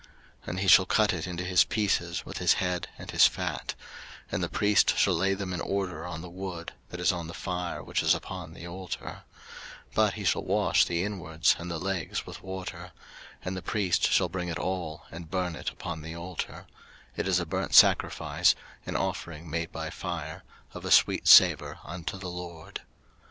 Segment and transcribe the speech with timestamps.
[0.01, 0.09] 03:001:012
[0.49, 3.75] And he shall cut it into his pieces, with his head and his fat:
[4.31, 7.35] and the priest shall lay them in order on the wood that is on the
[7.35, 9.21] fire which is upon the altar:
[9.89, 12.93] 03:001:013 But he shall wash the inwards and the legs with water:
[13.45, 16.65] and the priest shall bring it all, and burn it upon the altar:
[17.15, 18.55] it is a burnt sacrifice,
[18.87, 20.43] an offering made by fire,
[20.73, 22.81] of a sweet savour unto the LORD.